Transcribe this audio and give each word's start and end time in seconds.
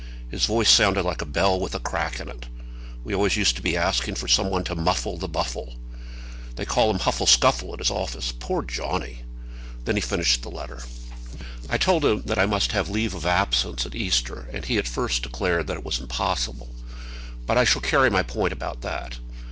His 0.29 0.47
voice 0.47 0.71
sounded 0.71 1.03
like 1.05 1.21
a 1.21 1.27
bell 1.27 1.59
with 1.59 1.75
a 1.75 1.79
crack 1.79 2.19
in 2.19 2.27
it. 2.27 2.47
We 3.03 3.13
always 3.13 3.37
used 3.37 3.55
to 3.57 3.61
be 3.61 3.77
asking 3.77 4.15
for 4.15 4.27
some 4.27 4.49
one 4.49 4.63
to 4.63 4.73
muffle 4.73 5.15
the 5.15 5.27
Buffle. 5.27 5.75
They 6.55 6.65
call 6.65 6.89
him 6.89 6.97
Huffle 6.97 7.27
Scuffle 7.27 7.71
at 7.73 7.77
his 7.77 7.91
office. 7.91 8.31
Poor 8.31 8.63
Johnny!" 8.63 9.19
Then 9.85 9.93
he 9.97 10.01
finished 10.01 10.41
the 10.41 10.49
letter: 10.49 10.81
I 11.69 11.77
told 11.77 12.03
him 12.03 12.23
that 12.23 12.39
I 12.39 12.47
must 12.47 12.71
have 12.71 12.89
leave 12.89 13.13
of 13.13 13.27
absence 13.27 13.85
at 13.85 13.93
Easter, 13.93 14.49
and 14.51 14.65
he 14.65 14.79
at 14.79 14.87
first 14.87 15.21
declared 15.21 15.67
that 15.67 15.77
it 15.77 15.85
was 15.85 15.99
impossible. 15.99 16.71
But 17.45 17.59
I 17.59 17.63
shall 17.63 17.83
carry 17.83 18.09
my 18.09 18.23
point 18.23 18.53
about 18.53 18.81
that. 18.81 19.17